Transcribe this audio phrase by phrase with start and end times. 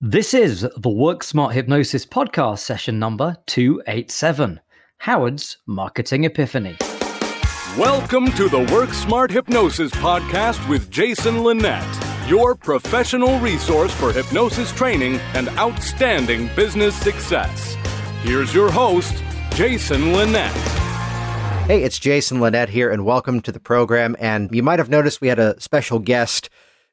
[0.00, 4.60] This is the Work Smart Hypnosis podcast session number 287
[4.98, 6.76] Howard's Marketing Epiphany.
[7.76, 11.84] Welcome to the Work Smart Hypnosis podcast with Jason Linett,
[12.28, 17.74] your professional resource for hypnosis training and outstanding business success.
[18.22, 19.20] Here's your host,
[19.50, 20.52] Jason Linett.
[21.66, 24.14] Hey, it's Jason Linett here, and welcome to the program.
[24.20, 26.50] And you might have noticed we had a special guest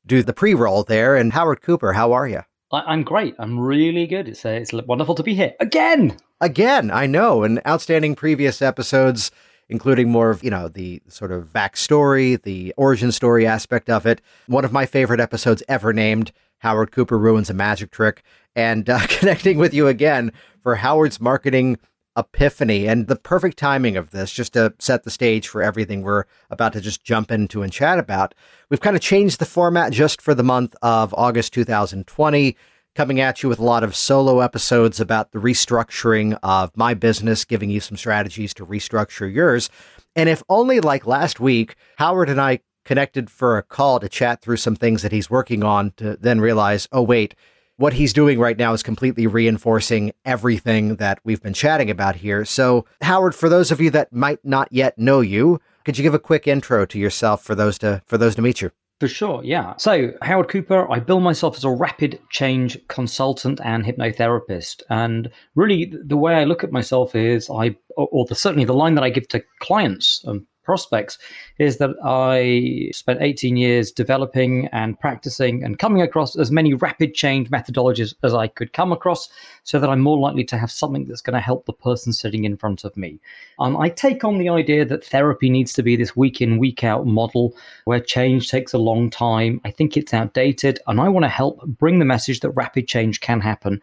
[0.08, 1.16] do the pre roll there.
[1.16, 2.42] And Howard Cooper, how are you?
[2.76, 3.36] I- am great.
[3.40, 4.28] I'm really good.
[4.28, 6.18] It's, uh, it's wonderful to be here again.
[6.42, 7.44] Again, I know.
[7.44, 9.32] And outstanding previous episodes,
[9.70, 14.22] including more of, you know, the sort of backstory, the origin story aspect of it.
[14.48, 18.24] One of my favorite episodes ever named Howard Cooper Ruins a Magic Trick.
[18.56, 21.78] And uh, connecting with you again for Howard's Marketing
[22.18, 26.26] epiphany and the perfect timing of this, just to set the stage for everything we're
[26.50, 28.34] about to just jump into and chat about.
[28.70, 32.56] We've kind of changed the format just for the month of August 2020,
[32.96, 37.44] coming at you with a lot of solo episodes about the restructuring of my business,
[37.44, 39.70] giving you some strategies to restructure yours.
[40.16, 44.42] And if only like last week, Howard and I connected for a call to chat
[44.42, 47.36] through some things that he's working on to then realize, oh, wait,
[47.78, 52.46] what he's doing right now is completely reinforcing everything that we've been chatting about here.
[52.46, 56.14] So, Howard, for those of you that might not yet know you, could you give
[56.14, 58.72] a quick intro to yourself for those to for those to meet you?
[59.02, 59.74] For sure, yeah.
[59.78, 64.84] So, Howard Cooper, I bill myself as a rapid change consultant and hypnotherapist.
[64.90, 68.96] And really, the way I look at myself is I, or the, certainly the line
[68.96, 71.18] that I give to clients and prospects
[71.58, 77.14] is that I spent 18 years developing and practicing and coming across as many rapid
[77.14, 79.30] change methodologies as I could come across
[79.64, 82.44] so that I'm more likely to have something that's going to help the person sitting
[82.44, 83.20] in front of me.
[83.60, 86.84] Um, I take on the idea that therapy needs to be this week in, week
[86.84, 87.56] out model
[87.86, 89.62] where change takes a long time.
[89.64, 93.22] I think it's outdated, and I want to help bring the message that rapid change
[93.22, 93.82] can happen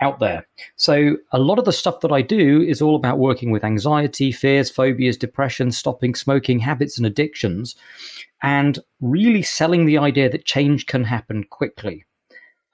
[0.00, 0.46] out there.
[0.76, 4.32] So, a lot of the stuff that I do is all about working with anxiety,
[4.32, 7.76] fears, phobias, depression, stopping smoking habits and addictions,
[8.42, 12.04] and really selling the idea that change can happen quickly.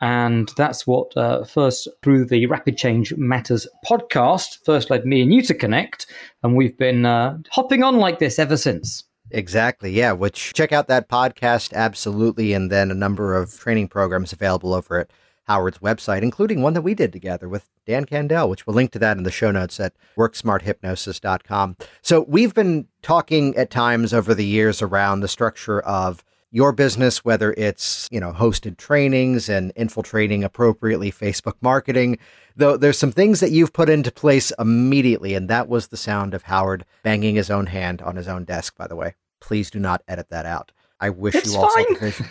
[0.00, 5.33] And that's what uh, first, through the Rapid Change Matters podcast, first led me and
[5.33, 6.06] you to connect.
[6.43, 9.05] And we've been uh, hopping on like this ever since.
[9.31, 9.91] Exactly.
[9.91, 10.12] Yeah.
[10.12, 11.73] Which check out that podcast.
[11.73, 12.53] Absolutely.
[12.53, 15.11] And then a number of training programs available over at
[15.47, 18.99] Howard's website, including one that we did together with Dan Candell, which we'll link to
[18.99, 21.77] that in the show notes at worksmarthypnosis.com.
[22.03, 27.25] So we've been talking at times over the years around the structure of your business,
[27.25, 32.19] whether it's, you know, hosted trainings and infiltrating appropriately Facebook marketing,
[32.56, 35.35] though there's some things that you've put into place immediately.
[35.35, 38.77] And that was the sound of Howard banging his own hand on his own desk,
[38.77, 39.15] by the way.
[39.41, 40.73] Please do not edit that out.
[40.99, 41.85] I wish it's you all fine.
[41.85, 42.31] saw the visual.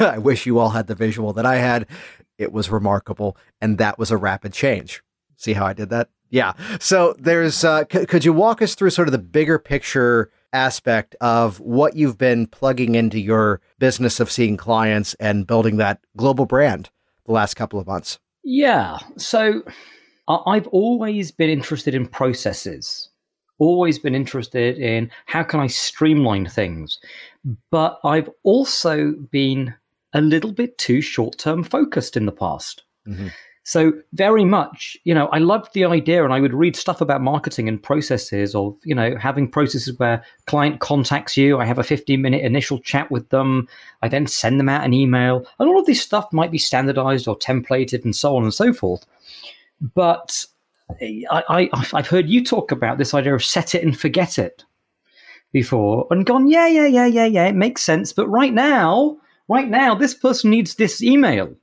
[0.00, 1.86] I wish you all had the visual that I had.
[2.38, 5.02] It was remarkable, and that was a rapid change.
[5.36, 6.08] See how I did that?
[6.30, 6.54] Yeah.
[6.80, 7.64] So there's.
[7.64, 11.96] Uh, c- could you walk us through sort of the bigger picture aspect of what
[11.96, 16.90] you've been plugging into your business of seeing clients and building that global brand
[17.26, 18.18] the last couple of months?
[18.42, 18.98] Yeah.
[19.16, 19.62] So
[20.28, 23.10] I've always been interested in processes.
[23.58, 26.98] Always been interested in how can I streamline things,
[27.70, 29.74] but I've also been
[30.14, 32.82] a little bit too short term focused in the past.
[33.06, 33.28] Mm-hmm.
[33.66, 37.22] So very much, you know, I loved the idea and I would read stuff about
[37.22, 41.82] marketing and processes of, you know, having processes where client contacts you, I have a
[41.82, 43.66] 15 minute initial chat with them,
[44.02, 45.46] I then send them out an email.
[45.58, 48.74] And all of this stuff might be standardized or templated and so on and so
[48.74, 49.06] forth.
[49.80, 50.44] But
[51.00, 54.62] I, I, I've heard you talk about this idea of set it and forget it
[55.52, 58.12] before and gone, yeah, yeah, yeah, yeah, yeah, it makes sense.
[58.12, 59.16] But right now,
[59.48, 61.54] right now, this person needs this email.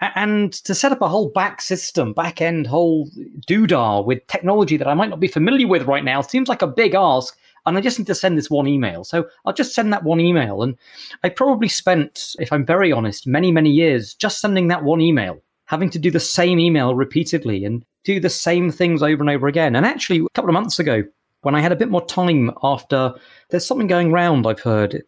[0.00, 3.10] And to set up a whole back system, back end, whole
[3.46, 6.66] doodah with technology that I might not be familiar with right now seems like a
[6.66, 7.36] big ask.
[7.66, 9.04] And I just need to send this one email.
[9.04, 10.62] So I'll just send that one email.
[10.62, 10.78] And
[11.22, 15.38] I probably spent, if I'm very honest, many, many years just sending that one email,
[15.66, 19.46] having to do the same email repeatedly and do the same things over and over
[19.46, 19.76] again.
[19.76, 21.04] And actually, a couple of months ago,
[21.42, 23.12] when I had a bit more time after,
[23.50, 25.02] there's something going round, I've heard.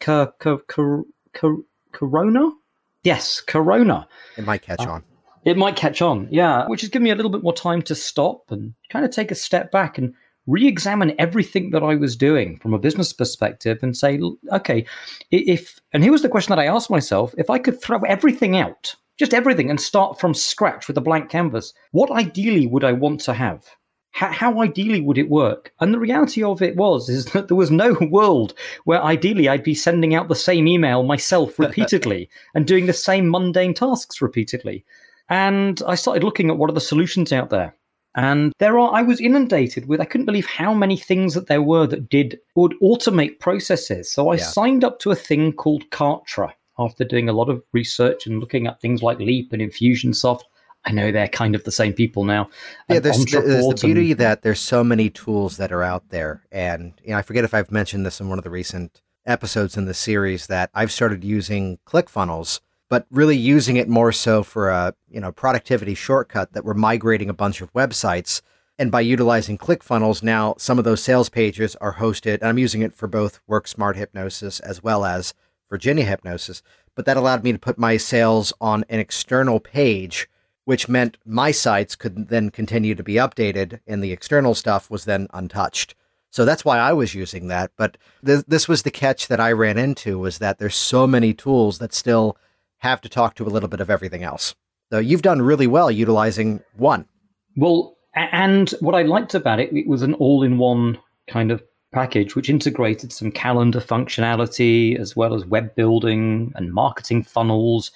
[1.92, 2.50] Corona?
[3.04, 4.08] Yes, Corona.
[4.36, 5.04] It might catch uh, on.
[5.44, 7.94] It might catch on, yeah, which has given me a little bit more time to
[7.94, 10.14] stop and kind of take a step back and
[10.46, 14.20] re examine everything that I was doing from a business perspective and say,
[14.52, 14.86] okay,
[15.30, 18.56] if, and here was the question that I asked myself if I could throw everything
[18.56, 22.92] out, just everything, and start from scratch with a blank canvas, what ideally would I
[22.92, 23.66] want to have?
[24.12, 25.72] How, how, ideally would it work?
[25.80, 28.54] And the reality of it was is that there was no world
[28.84, 33.30] where ideally I'd be sending out the same email myself repeatedly and doing the same
[33.30, 34.84] mundane tasks repeatedly.
[35.28, 37.74] And I started looking at what are the solutions out there.
[38.14, 41.62] And there are, I was inundated with, I couldn't believe how many things that there
[41.62, 44.12] were that did, would automate processes.
[44.12, 44.44] So I Yeah.
[44.44, 48.66] signed up to a thing called Kartra after doing a lot of research and looking
[48.66, 50.42] at things like Keap and Infusionsoft.
[50.84, 52.48] I know they're kind of the same people now.
[52.88, 55.82] Yeah, And there's, there's the Ontraport and- beauty that there's so many tools that are
[55.82, 58.50] out there, and you know, I forget if I've mentioned this in one of the
[58.50, 64.10] recent episodes in the series that I've started using ClickFunnels, but really using it more
[64.12, 68.42] so for a you know productivity shortcut that we're migrating a bunch of websites,
[68.76, 72.82] and by utilizing ClickFunnels, now some of those sales pages are hosted, and I'm using
[72.82, 75.32] it for both Work Smart Hypnosis as well as
[75.70, 76.60] Virginia Hypnosis,
[76.96, 80.28] but that allowed me to put my sales on an external page
[80.64, 85.04] which meant my sites could then continue to be updated and the external stuff was
[85.04, 85.94] then untouched.
[86.30, 87.72] So that's why I was using that.
[87.76, 91.34] But th- this was the catch that I ran into was that there's so many
[91.34, 92.38] tools that still
[92.78, 94.54] have to talk to a little bit of everything else.
[94.90, 97.06] So you've done really well utilizing one.
[97.56, 100.98] Well, and what I liked about it, it was an all in one
[101.28, 101.62] kind of
[101.92, 107.90] package which integrated some calendar functionality as well as web building and marketing funnels.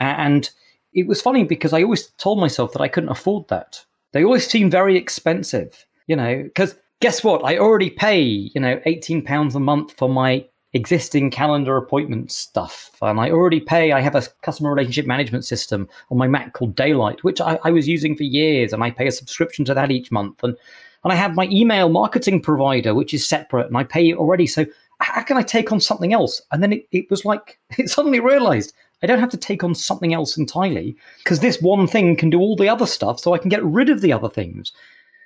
[0.00, 0.50] And
[0.96, 3.84] it was funny because I always told myself that I couldn't afford that.
[4.12, 7.44] They always seem very expensive, you know, because guess what?
[7.44, 12.90] I already pay, you know, £18 a month for my existing calendar appointment stuff.
[13.02, 16.74] And I already pay, I have a customer relationship management system on my Mac called
[16.74, 18.72] Daylite, which I, I was using for years.
[18.72, 20.42] And I pay a subscription to that each month.
[20.42, 20.56] And,
[21.04, 24.46] and I have my email marketing provider, which is separate and I pay it already.
[24.46, 24.64] So
[25.00, 26.40] how can I take on something else?
[26.52, 28.72] And then it, it was like, it suddenly realized
[29.02, 32.40] I don't have to take on something else entirely because this one thing can do
[32.40, 33.20] all the other stuff.
[33.20, 34.72] So I can get rid of the other things.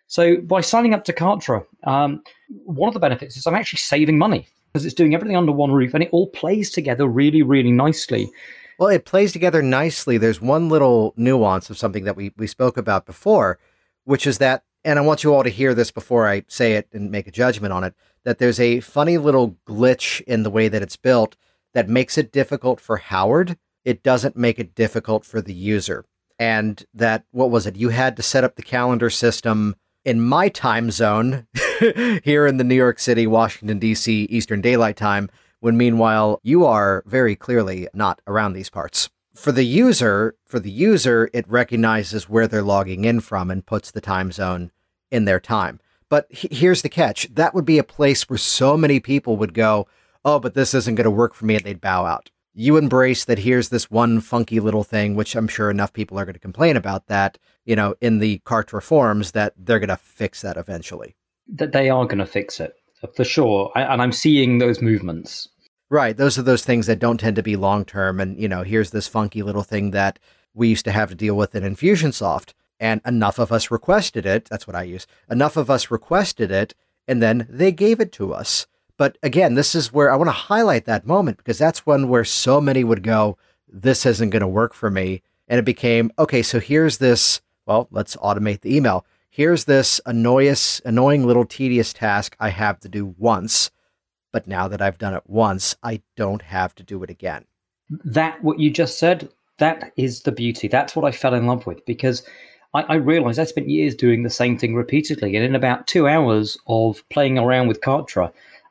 [0.07, 2.23] So by signing up to Kartra, um,
[2.65, 5.71] one of the benefits is I'm actually saving money because it's doing everything under one
[5.71, 8.29] roof and it all plays together really, really nicely.
[8.79, 10.19] Well, it plays together nicely.
[10.19, 13.59] There's one little nuance of something that we, we spoke about before,
[14.05, 16.89] which is that, and I want you all to hear this before I say it
[16.93, 17.95] and make a judgment on it,
[18.25, 21.37] that there's a funny little glitch in the way that it's built
[21.75, 23.57] that makes it difficult for Howard.
[23.85, 26.05] It doesn't make it difficult for the user.
[26.39, 27.77] And that, what was it?
[27.77, 31.47] You had to set up the calendar system in my time zone
[32.25, 35.29] here in the New York City, Washington, D.C., Eastern Daylight Time,
[35.61, 39.11] when meanwhile you are very clearly not around these parts.
[39.35, 43.91] For the user, for the user, it recognizes where they're logging in from and puts
[43.91, 44.71] the time zone
[45.11, 45.81] in their time.
[46.09, 49.55] But he- here's the catch: that would be a place where so many people would
[49.55, 49.87] go,
[50.25, 52.31] "Oh, but this isn't going to work for me," and they'd bow out.
[52.53, 53.41] You embrace that.
[53.41, 56.77] Here's this one funky little thing, which I'm sure enough people are going to complain
[56.77, 57.39] about that.
[57.65, 61.15] You know, in the Kartra reforms that they're going to fix that eventually.
[61.49, 62.75] That they are going to fix it
[63.15, 63.73] for sure.
[63.75, 65.49] I, and I'm seeing those movements.
[65.89, 66.17] Right.
[66.17, 68.21] Those are those things that don't tend to be long term.
[68.21, 70.19] And, you know, here's this funky little thing that
[70.55, 72.53] we used to have to deal with in Infusionsoft.
[72.79, 74.47] And enough of us requested it.
[74.47, 75.07] That's what I use.
[75.29, 76.75] Enough of us requested it.
[77.09, 78.67] And then they gave it to us.
[79.01, 82.23] But again, this is where I want to highlight that moment because that's one where
[82.23, 85.23] so many would go, this isn't going to work for me.
[85.49, 89.07] And it became, okay, so here's this, well, let's automate the email.
[89.31, 93.71] Here's this annoyous, annoying little tedious task I have to do once.
[94.33, 97.47] But now that I've done it once, I don't have to do it again.
[97.89, 100.69] That, what you just said, that is the beauty.
[100.69, 102.23] That's what I fell in love with because
[102.75, 105.37] I, I realized I spent years doing the same thing repeatedly.
[105.37, 108.31] And in about two hours of playing around with Kartra,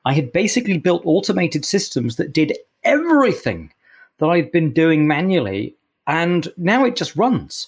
[0.09, 3.71] I had basically built automated systems that did everything
[4.17, 5.75] that I've been doing manually.
[6.07, 7.67] And now it just runs.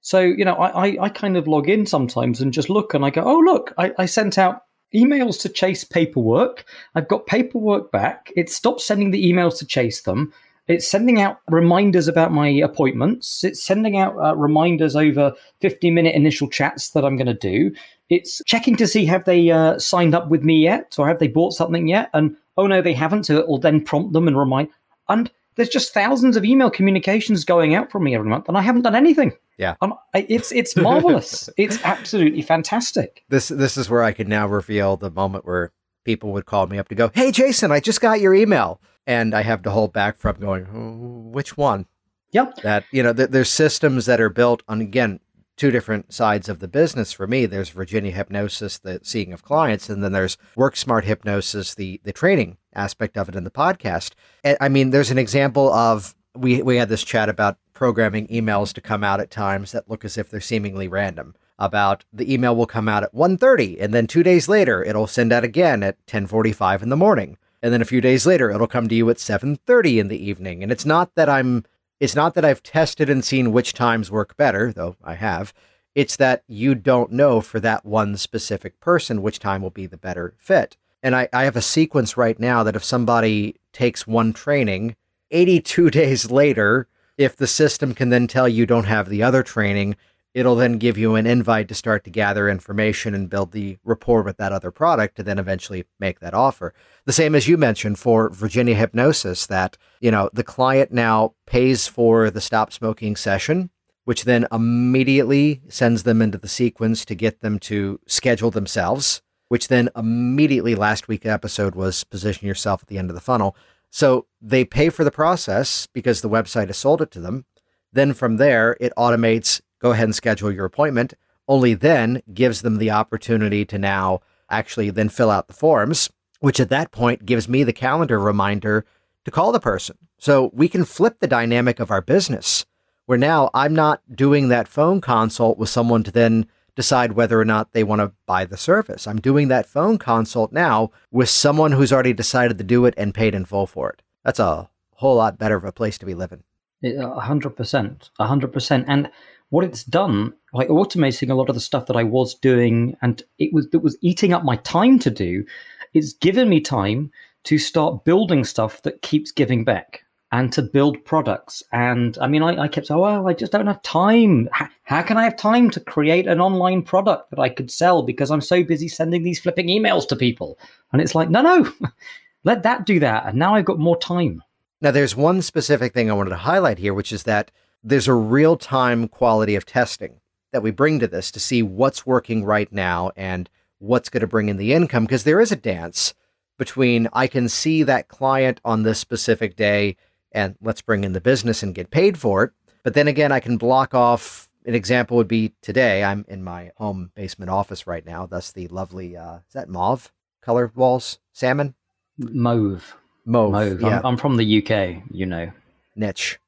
[0.00, 3.04] So, you know, I, I, I kind of log in sometimes and just look and
[3.04, 4.62] I go, oh, look, I, I sent out
[4.94, 6.64] emails to chase paperwork.
[6.94, 8.32] I've got paperwork back.
[8.34, 10.32] It stopped sending the emails to chase them.
[10.66, 13.44] It's sending out reminders about my appointments.
[13.44, 17.74] It's sending out uh, reminders over 50 minute initial chats that I'm going to do.
[18.08, 21.28] It's checking to see have they uh, signed up with me yet or have they
[21.28, 22.10] bought something yet?
[22.14, 23.24] And oh no, they haven't.
[23.24, 24.68] So it will then prompt them and remind.
[25.08, 28.62] And there's just thousands of email communications going out from me every month, and I
[28.62, 29.32] haven't done anything.
[29.56, 29.76] Yeah.
[29.80, 31.48] Um, I- it's it's marvelous.
[31.56, 33.24] it's absolutely fantastic.
[33.28, 35.72] This this is where I can now reveal the moment where
[36.04, 39.34] people would call me up to go, "Hey, Jason, I just got your email," and
[39.34, 41.86] I have to hold back from going, "Oh, "Which one?"
[42.32, 42.56] Yep.
[42.62, 45.20] That you know, th- there's systems that are built on again
[45.56, 47.46] two different sides of the business for me.
[47.46, 52.12] There's Virginia Hypnosis, the seeing of clients, and then there's Work Smart Hypnosis, the the
[52.12, 54.12] training aspect of it in the podcast.
[54.42, 58.72] And, I mean, there's an example of we we had this chat about programming emails
[58.72, 61.34] to come out at times that look as if they're seemingly random.
[61.58, 65.32] About the email will come out at 1:30 and then 2 days later it'll send
[65.32, 67.38] out again at 10:45 in the morning.
[67.62, 70.62] And then a few days later it'll come to you at 7:30 in the evening.
[70.62, 71.64] And it's not that I'm
[72.00, 75.54] It's not that I've tested and seen which times work better, though I have.
[75.94, 79.96] It's that you don't know for that one specific person which time will be the
[79.96, 80.76] better fit.
[81.04, 84.96] And I, I have a sequence right now that if somebody takes one training,
[85.30, 89.94] 82 days later, if the system can then tell you don't have the other training,
[90.34, 94.22] it'll then give you an invite to start to gather information and build the rapport
[94.22, 96.74] with that other product to then eventually make that offer.
[97.06, 101.86] The same as you mentioned for Virginia Hypnosis, that, you know, the client now pays
[101.86, 103.70] for the stop smoking session,
[104.04, 109.68] which then immediately sends them into the sequence to get them to schedule themselves, which
[109.68, 113.56] then immediately last week episode was position yourself at the end of the funnel.
[113.90, 117.44] So they pay for the process because the website has sold it to them.
[117.92, 121.12] Then from there, it automates go ahead and schedule your appointment.
[121.46, 126.08] Only then gives them the opportunity to now actually then fill out the forms,
[126.40, 128.86] which at that point gives me the calendar reminder
[129.26, 129.98] to call the person.
[130.16, 132.64] So we can flip the dynamic of our business
[133.04, 137.44] where now I'm not doing that phone consult with someone to then decide whether or
[137.44, 139.06] not they want to buy the service.
[139.06, 143.12] I'm doing that phone consult now with someone who's already decided to do it and
[143.14, 144.00] paid in full for it.
[144.24, 146.42] That's a whole lot better of a place to be living.
[146.82, 148.86] A hundred percent, a hundred percent.
[148.88, 149.10] And
[149.54, 153.22] what it's done by automating a lot of the stuff that I was doing and
[153.38, 155.44] it was that was eating up my time to do,
[155.92, 157.12] it's given me time
[157.44, 161.62] to start building stuff that keeps giving back and to build products.
[161.70, 164.48] And I mean, I, I kept saying, well, I just don't have time.
[164.50, 168.02] How, how, can I have time to create an online product that I could sell
[168.02, 170.58] because I'm so busy sending these flipping emails to people?
[170.92, 171.72] And it's like, no, no,
[172.42, 173.26] let that do that.
[173.26, 174.42] And now I've got more time.
[174.80, 177.52] Now, there's one specific thing I wanted to highlight here, which is that
[177.84, 180.20] there's a real time quality of testing
[180.52, 184.26] that we bring to this to see what's working right now and what's going to
[184.26, 186.14] bring in the income because there is a dance
[186.58, 189.96] between I can see that client on this specific day
[190.32, 192.50] and let's bring in the business and get paid for it.
[192.82, 196.02] But then again, I can block off an example would be today.
[196.02, 198.26] I'm in my home basement office right now.
[198.26, 200.10] That's the lovely, uh, is that mauve
[200.42, 201.18] color walls?
[201.32, 201.74] Salmon?
[202.16, 202.96] Mauve.
[203.26, 203.52] Mauve.
[203.52, 203.80] Mauve.
[203.80, 203.98] Yeah.
[203.98, 205.50] I'm, I'm from the UK, you know.
[205.96, 206.38] Niche.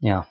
[0.00, 0.24] Yeah.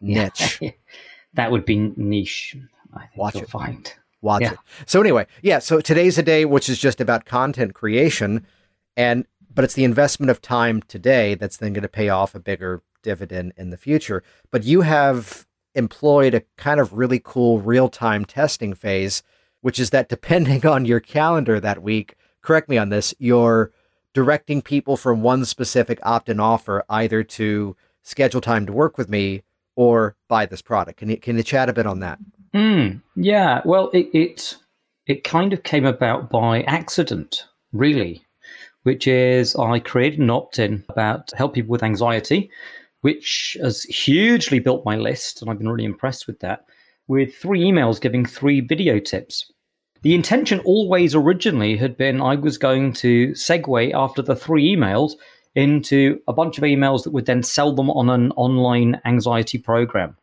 [0.00, 0.60] Niche.
[1.34, 2.56] that would be niche.
[2.94, 3.50] I think Watch you'll it.
[3.50, 3.92] find.
[4.22, 4.52] Watch Yeah.
[4.52, 4.58] it.
[4.86, 5.58] So anyway, yeah.
[5.60, 8.46] So today's a day which is just about content creation,
[8.96, 12.40] and but it's the investment of time today that's then going to pay off a
[12.40, 14.22] bigger dividend in the future.
[14.50, 19.22] But you have employed a kind of really cool real time testing phase,
[19.60, 23.72] which is that depending on your calendar that week, correct me on this, you're
[24.12, 29.08] directing people from one specific opt in offer either to schedule time to work with
[29.08, 29.42] me
[29.80, 30.98] or buy this product.
[30.98, 32.18] Can you can you chat a bit on that?
[32.54, 33.62] Mm, yeah.
[33.64, 34.56] Well, it, it
[35.06, 38.22] it kind of came about by accident, really,
[38.82, 42.50] which is I created an opt-in about help people with anxiety,
[43.00, 46.66] which has hugely built my list, and I've been really impressed with that.
[47.08, 49.50] With three emails giving three video tips.
[50.02, 55.12] The intention always originally had been I was going to segue after the three emails
[55.54, 60.16] into a bunch of emails that would then sell them on an online anxiety program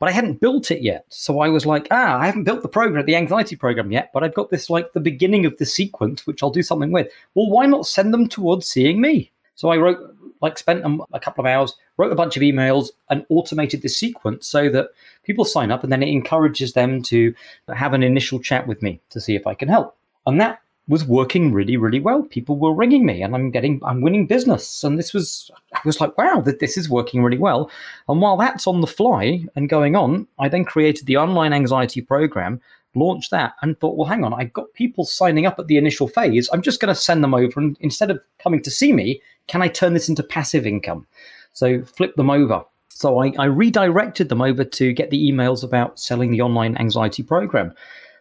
[0.00, 1.04] but I hadn't built it yet.
[1.10, 4.24] So I was like, ah, I haven't built the program, the anxiety program yet, but
[4.24, 7.08] I've got this like the beginning of the sequence, which I'll do something with.
[7.34, 9.30] Well, why not send them towards seeing me?
[9.56, 9.98] So I wrote,
[10.40, 14.46] like, spent a, couple of hours, wrote a bunch of emails, and automated this sequence
[14.46, 14.88] so that
[15.22, 17.34] people sign up, and then it encourages them to
[17.68, 19.98] have an initial chat with me to see if I can help.
[20.26, 22.24] And that was working really, really well.
[22.24, 24.82] People were ringing me, and I'm getting, I'm winning business.
[24.82, 27.70] And this was, I was like, wow, that this is working really well.
[28.08, 32.00] And while that's on the fly and going on, I then created the online anxiety
[32.00, 32.60] program,
[32.96, 36.08] launched that, and thought, well, hang on, I've got people signing up at the initial
[36.08, 36.50] phase.
[36.52, 39.62] I'm just going to send them over, and instead of coming to see me, can
[39.62, 41.06] I turn this into passive income?
[41.52, 42.64] So flip them over.
[42.88, 47.22] So I, I redirected them over to get the emails about selling the online anxiety
[47.22, 47.72] program.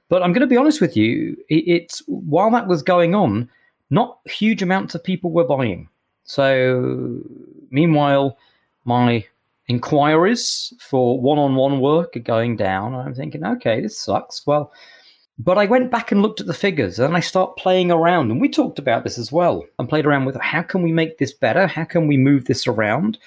[0.10, 3.50] But I'm going to be honest with you, it's while that was going on,
[3.92, 5.88] not huge amounts of people were buying.
[6.24, 7.22] So
[7.70, 8.38] meanwhile,
[8.86, 9.26] my
[9.68, 12.96] inquiries for one-on-one work are going down.
[12.96, 14.46] I'm thinking, okay, this sucks.
[14.48, 14.72] Well,
[15.38, 18.32] but I went back and looked at the figures and I start playing around.
[18.32, 21.20] And we talked about this as well and played around with how can we make
[21.20, 21.68] this better?
[21.68, 23.20] How can we move this around?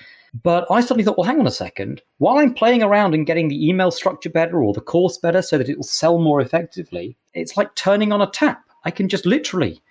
[0.43, 2.01] But I suddenly thought, well, hang on a second.
[2.19, 5.59] While I'm playing around and getting the email structure better or the course better so
[5.59, 8.65] that it will sell more effectively, it's like turning on a tap.
[8.85, 9.83] I can just literally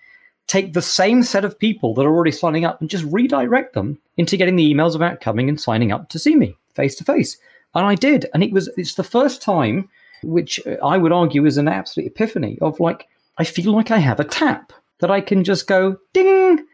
[0.48, 4.00] take the same set of people that are already signing up and just redirect them
[4.18, 7.38] into getting the emails about coming and signing up to see me face to face.
[7.76, 8.26] And I did.
[8.34, 9.90] And it was it's the first time
[10.24, 13.08] which uh, I would argue is an absolute epiphany of like
[13.38, 16.66] I feel like I have a tap that I can just go ding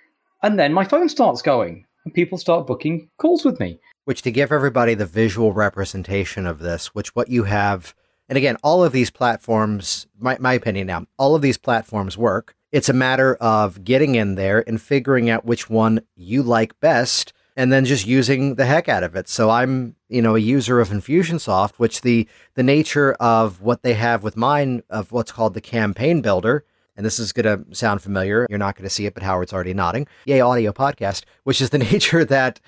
[0.42, 3.80] and then my phone starts going and people start booking calls with me.
[4.06, 7.94] which to give everybody the visual representation of this, which what you have,
[8.30, 12.56] and again, all of these platforms, my, my opinion now, all of these platforms work.
[12.72, 17.34] It's a matter of getting in there and figuring out which one you like best
[17.58, 19.28] and then just using the heck out of it.
[19.28, 23.96] So I'm, you know, a user of Infusionsoft, which the the nature of what they
[23.96, 26.64] have with mine of what's called the campaign builder,
[26.98, 28.48] and this is going to sound familiar.
[28.50, 30.08] You're not going to see it, but Howard's already nodding.
[30.26, 32.60] Yay, audio podcast, which is the nature that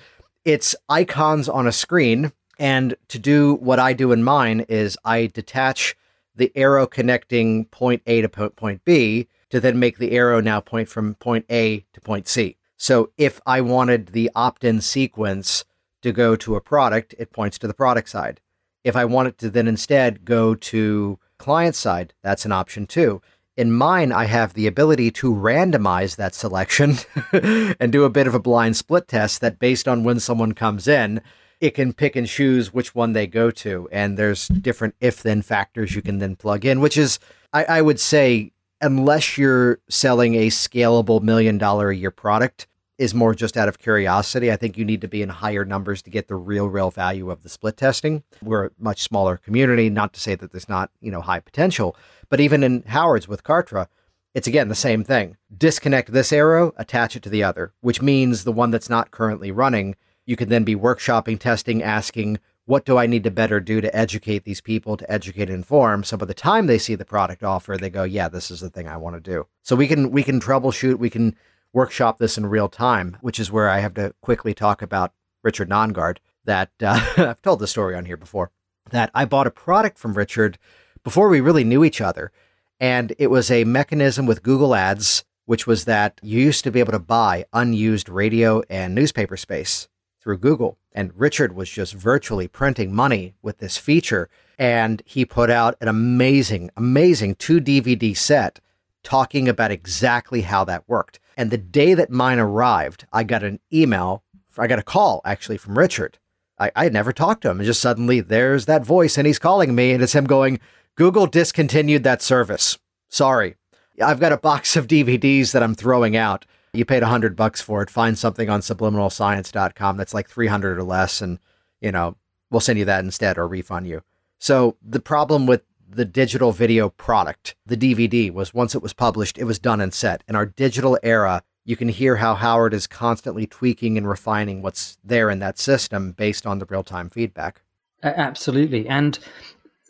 [0.44, 2.32] it's icons on a screen.
[2.58, 5.96] And to do what I do in mine is I detach
[6.36, 10.88] the arrow connecting point A to point B to then make the arrow now point
[10.88, 12.56] from point A to point C.
[12.76, 15.64] So if I wanted the opt in sequence
[16.02, 18.40] to go to a product, it points to the product side.
[18.84, 23.20] If I want it to then instead go to client side, that's an option too.
[23.60, 26.96] In mine, I have the ability to randomize that selection
[27.78, 30.88] and do a bit of a blind split test that based on when someone comes
[30.88, 31.20] in,
[31.60, 33.86] it can pick and choose which one they go to.
[33.92, 37.18] And there's different if then factors you can then plug in, which is,
[37.52, 42.66] I, I would say, unless you're selling a scalable million dollar a year product,
[43.00, 44.52] is more just out of curiosity.
[44.52, 47.30] I think you need to be in higher numbers to get the real, real value
[47.30, 48.22] of the split testing.
[48.42, 51.96] We're a much smaller community, not to say that there's not, you know, high potential,
[52.28, 53.86] but even in Howard's with Kartra,
[54.34, 55.38] it's again the same thing.
[55.56, 59.50] Disconnect this arrow, attach it to the other, which means the one that's not currently
[59.50, 63.80] running, you can then be workshopping, testing, asking, what do I need to better do
[63.80, 66.04] to educate these people, to educate and inform?
[66.04, 68.68] So by the time they see the product offer, they go, yeah, this is the
[68.68, 69.46] thing I want to do.
[69.62, 71.34] So we can we can troubleshoot, we can
[71.72, 75.12] workshop this in real time, which is where I have to quickly talk about
[75.42, 76.18] Richard Nongard.
[76.44, 78.50] That uh, I've told the story on here before.
[78.90, 80.58] That I bought a product from Richard
[81.04, 82.32] before we really knew each other,
[82.78, 86.80] and it was a mechanism with Google Ads, which was that you used to be
[86.80, 89.88] able to buy unused radio and newspaper space
[90.20, 90.78] through Google.
[90.92, 94.28] And Richard was just virtually printing money with this feature.
[94.58, 98.60] And he put out an amazing, amazing two DVD set
[99.02, 101.20] talking about exactly how that worked.
[101.40, 104.22] And the day that mine arrived, I got an email,
[104.58, 106.18] I got a call actually from Richard.
[106.58, 107.60] I, I had never talked to him.
[107.60, 110.60] And just suddenly there's that voice and he's calling me and it's him going,
[110.96, 112.76] Google discontinued that service.
[113.08, 113.54] Sorry.
[114.02, 116.44] I've got a box of DVDs that I'm throwing out.
[116.74, 117.88] You paid a hundred bucks for it.
[117.88, 121.22] Find something on subliminalscience.com that's like 300 or less.
[121.22, 121.38] And,
[121.80, 122.18] you know,
[122.50, 124.02] we'll send you that instead or refund you.
[124.38, 129.38] So the problem with the digital video product, the DVD, was once it was published,
[129.38, 130.22] it was done and set.
[130.28, 134.98] In our digital era, you can hear how Howard is constantly tweaking and refining what's
[135.04, 137.62] there in that system based on the real time feedback.
[138.02, 138.88] Absolutely.
[138.88, 139.18] And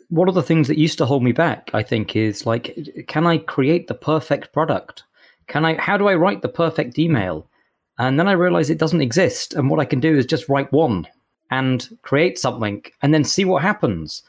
[0.09, 3.25] one of the things that used to hold me back, I think, is like, can
[3.25, 5.03] I create the perfect product?
[5.47, 7.47] Can I, how do I write the perfect email?
[7.97, 9.53] And then I realize it doesn't exist.
[9.53, 11.07] And what I can do is just write one
[11.49, 14.23] and create something and then see what happens.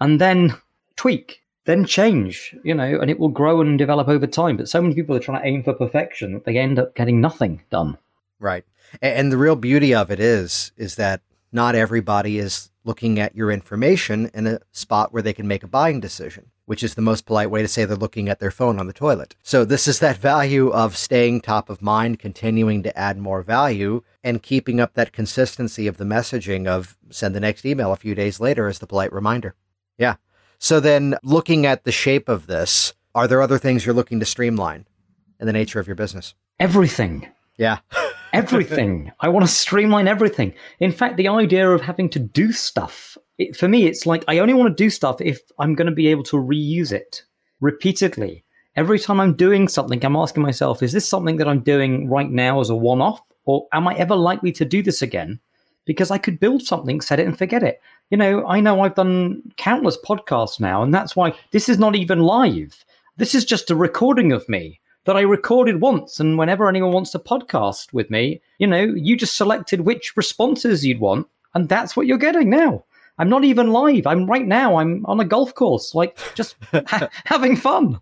[0.00, 0.54] And then
[0.98, 4.58] tweak, then change, you know, and it will grow and develop over time.
[4.58, 7.20] But so many people are trying to aim for perfection that they end up getting
[7.20, 7.96] nothing done.
[8.38, 8.64] Right.
[9.00, 13.50] And the real beauty of it is, is that not everybody is looking at your
[13.50, 17.26] information in a spot where they can make a buying decision, which is the most
[17.26, 19.36] polite way to say they're looking at their phone on the toilet.
[19.42, 24.02] So this is that value of staying top of mind, continuing to add more value
[24.24, 28.14] and keeping up that consistency of the messaging of send the next email a few
[28.14, 29.54] days later as the polite reminder.
[29.98, 30.16] Yeah.
[30.58, 34.26] So then, looking at the shape of this, are there other things you're looking to
[34.26, 34.86] streamline
[35.40, 36.34] in the nature of your business?
[36.58, 37.28] Everything.
[37.56, 37.78] Yeah.
[38.32, 39.12] everything.
[39.20, 40.52] I want to streamline everything.
[40.80, 44.38] In fact, the idea of having to do stuff, it, for me, it's like I
[44.38, 47.22] only want to do stuff if I'm going to be able to reuse it
[47.60, 48.44] repeatedly.
[48.76, 52.30] Every time I'm doing something, I'm asking myself, is this something that I'm doing right
[52.30, 53.20] now as a one off?
[53.44, 55.40] Or am I ever likely to do this again?
[55.88, 58.94] Because I could build something, set it, and forget it you know, I know I've
[58.94, 62.84] done countless podcasts now, and that's why this is not even live.
[63.16, 66.20] This is just a recording of me that I recorded once.
[66.20, 70.86] And whenever anyone wants to podcast with me, you know, you just selected which responses
[70.86, 72.84] you'd want, and that's what you're getting now.
[73.18, 74.06] I'm not even live.
[74.06, 74.76] I'm right now.
[74.76, 78.00] I'm on a golf course, like just ha- having fun.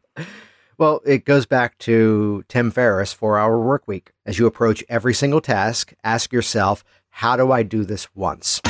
[0.78, 4.12] Well, it goes back to Tim Ferriss, four hour work week.
[4.26, 6.84] As you approach every single task, ask yourself,
[7.16, 8.60] how do I do this once?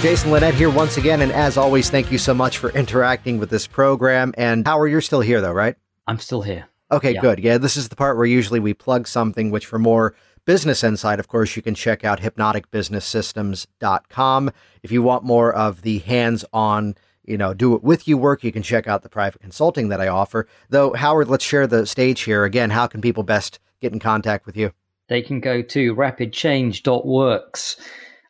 [0.00, 3.50] Jason Linett here once again, and as always, thank you so much for interacting with
[3.50, 4.32] this program.
[4.38, 5.74] And Howard, you're still here though, right?
[6.06, 6.68] I'm still here.
[6.92, 7.20] Okay, yeah.
[7.20, 7.40] good.
[7.40, 11.18] Yeah, this is the part where usually we plug something, which for more business insight,
[11.18, 14.50] of course, you can check out hypnoticbusinesssystems.com.
[14.84, 18.52] If you want more of the hands-on, you know, do it with you work, you
[18.52, 20.46] can check out the private consulting that I offer.
[20.68, 22.44] Though, Howard, let's share the stage here.
[22.44, 24.72] Again, how can people best get in contact with you?
[25.08, 27.76] They can go to rapidchange.works.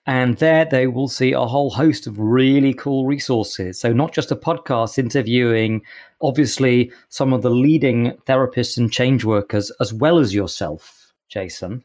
[0.07, 3.79] And there they will see a whole host of really cool resources.
[3.79, 5.83] So, not just a podcast interviewing,
[6.23, 11.85] obviously, some of the leading therapists and change workers, as well as yourself, Jason,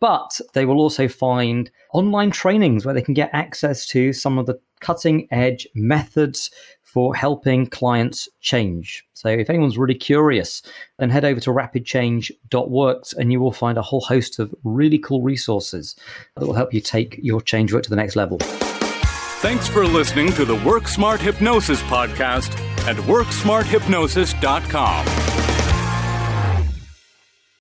[0.00, 4.46] but they will also find online trainings where they can get access to some of
[4.46, 6.50] the cutting edge methods
[6.82, 9.02] for helping clients change.
[9.14, 10.60] So if anyone's really curious,
[10.98, 15.22] then head over to rapidchange.works and you will find a whole host of really cool
[15.22, 15.96] resources
[16.36, 18.36] that will help you take your change work to the next level.
[19.40, 22.52] Thanks for listening to the Work Smart Hypnosis podcast
[22.86, 25.31] at worksmarthypnosis.com.